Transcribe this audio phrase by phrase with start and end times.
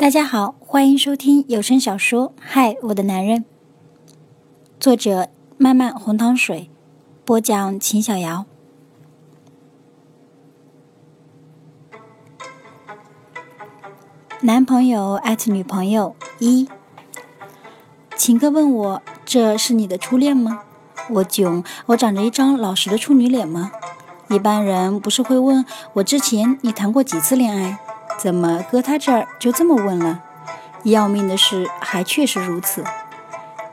[0.00, 3.40] 大家好，欢迎收听有声小说《嗨，我的男人》，
[4.80, 5.28] 作者
[5.58, 6.70] 漫漫红糖水，
[7.22, 8.46] 播讲秦小瑶。
[14.40, 16.66] 男朋友艾特女朋友一，
[18.16, 20.62] 秦哥问我：“这是你的初恋吗？”
[21.12, 23.70] 我囧，我长着一张老实的处女脸吗？
[24.30, 25.62] 一般人不是会问
[25.92, 27.78] 我之前你谈过几次恋爱？
[28.20, 30.20] 怎么搁他这儿就这么问了？
[30.82, 32.84] 要命的是，还确实如此。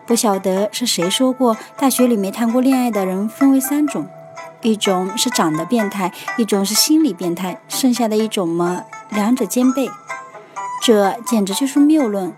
[0.05, 4.07] 不晓得是谁说过，大学里没谈过恋爱的人分为三种：
[4.61, 9.89] 一种是长得变态，一种是心理变态，剩下的一种嘛，两者兼备。
[10.81, 12.31] 这简直就是谬论。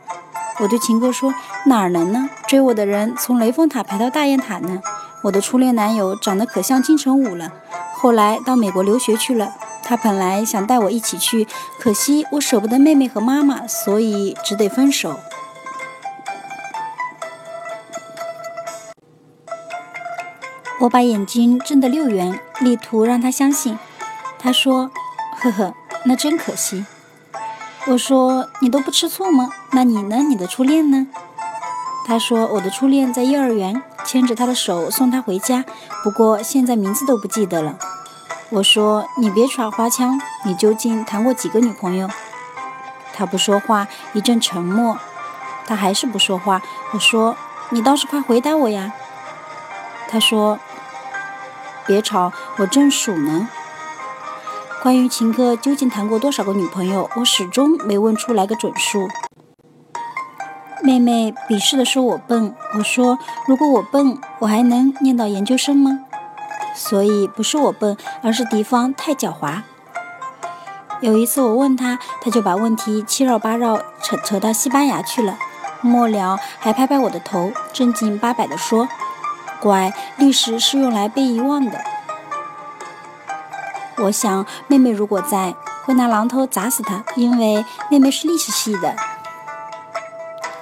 [0.62, 1.32] 我对秦哥说
[1.68, 2.28] ：“哪儿能呢？
[2.48, 4.82] 追我的人从雷峰塔排到大雁塔呢。
[5.26, 7.52] 我的初恋男友长得可像金城武了，
[7.94, 9.54] 后来到美国留学去了。”
[9.90, 11.48] 他本来想带我一起去，
[11.80, 15.20] 可惜我舍不得妹妹和妈妈，所以只得分手。
[20.82, 23.80] 我把眼睛睁得溜圆，力图让他相信。
[24.38, 24.92] 他说
[25.42, 25.74] ：“呵呵，
[26.06, 26.86] 那真可惜。”
[27.90, 29.50] 我说：“你都不吃醋吗？
[29.72, 30.18] 那你呢？
[30.18, 31.08] 你的初恋呢？”
[32.06, 35.66] 他说：“我的初恋在幼儿园，牵着他的手送他回家，
[36.04, 37.80] 不过现在名字都不记得了。”
[38.52, 42.10] 我说：“你别耍花枪，你究竟谈过几个女朋友？”
[43.14, 44.98] 他不说话，一阵沉默。
[45.68, 46.62] 他还是不说话。
[46.94, 47.36] 我说
[47.70, 48.92] ：“你倒是快回答我呀！”
[50.10, 50.58] 他说
[51.86, 53.48] ：“别吵，我正数呢。”
[54.82, 59.08] 关于秦哥究竟谈过多少个女朋友，我始终没问出来个准数。
[60.82, 62.56] 妹妹鄙视的说我笨。
[62.74, 66.00] 我说：“如果我笨，我还能念到研究生吗？”
[66.80, 69.64] 所以不是我笨，而是敌方太狡猾。
[71.02, 75.38] 有一次我问他，他就把问题七绕八绕扯扯到西班牙去了，
[75.82, 78.88] 末了还拍拍我的头，正经八百地说
[79.60, 81.82] ：“乖，历史是用来被遗忘的。”
[84.04, 85.54] 我想妹妹如果在，
[85.84, 88.96] 会拿榔头砸死他，因为妹妹是历史系的。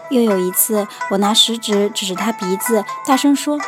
[0.09, 3.59] 又有一次，我拿食指指着他鼻子，大声说。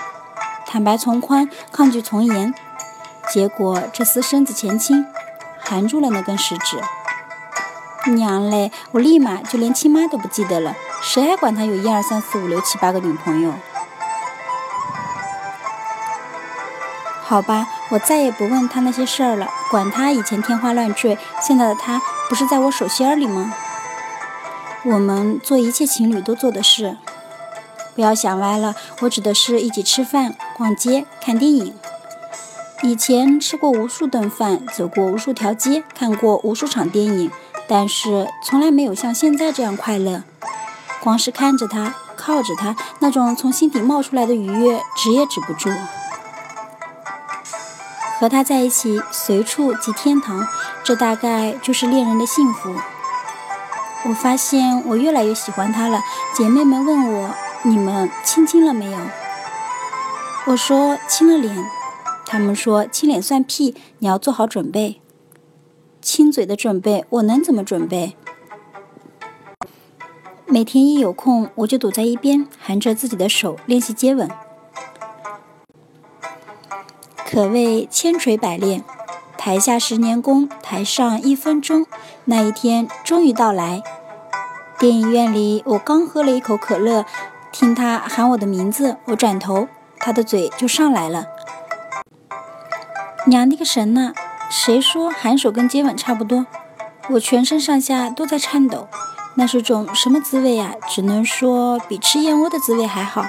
[0.71, 2.53] 坦白从宽，抗拒从严，
[3.33, 5.03] 结果这厮身子前倾，
[5.57, 6.79] 含住了那根食指。
[8.11, 8.71] 娘嘞！
[8.91, 13.55] 我立马就连亲妈都不记得了，谁还管他有一二三四五六七八个女朋友？
[17.23, 23.51] 好吧，我再也不问他那些事儿了，管他以前天花乱坠，现在的他不是在我手心里吗？
[24.83, 26.99] 我们做一切情侣都做的事。
[27.99, 31.75] 不要想歪了，我指的是一起吃饭、逛街、看电影。
[32.81, 37.29] 以前吃过无数顿饭，走过无数条街，看过无数场电影，
[37.67, 40.23] 但是从来没有像现在这样快乐。
[41.01, 45.69] 光是看着他，靠着他，那种从心底冒出来的愉悦，止也止不住。
[48.17, 50.47] 和他在一起，随处即天堂，
[50.85, 52.73] 这大概就是恋人的幸福。
[54.05, 55.99] 我发现我越来越喜欢他了。
[56.33, 57.35] 姐妹们问我。
[57.63, 58.97] 你们亲亲了没有？
[60.47, 61.65] 我说亲了脸，
[62.25, 65.01] 他们说亲脸算屁，你要做好准备。
[66.01, 68.15] 亲嘴的准备，我能怎么准备？
[70.45, 74.29] 每天一有空，我就躲在一边，含着自己的手练习接吻，
[77.25, 78.83] 可谓千锤百炼。
[79.37, 81.85] 台下十年功，台上一分钟，
[82.25, 83.83] 那一天终于到来。
[84.77, 87.05] 电影院里，我刚喝了一口可乐。
[87.59, 89.67] 听他喊我的名字，我转头，
[89.99, 91.25] 他的嘴就上来了。
[93.25, 94.13] 娘的个神呐！
[94.49, 96.45] 谁说含手跟接吻差不多？
[97.09, 98.87] 我全身上下都在颤抖，
[99.35, 100.71] 那是种什么滋味啊？
[100.87, 103.25] 只能说比吃燕窝的滋味还好。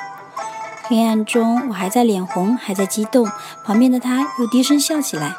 [0.85, 3.29] 黑暗中，我还在脸红，还在激动。
[3.65, 5.35] 旁边的他又低声笑起来。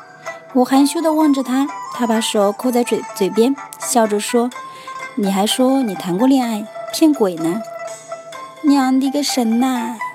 [0.51, 4.49] 我含羞地望着他，他把手扣在嘴嘴边，笑着说
[5.15, 7.61] ：“你还说你谈过恋爱，骗鬼呢！”
[8.63, 10.10] 娘的个神呐！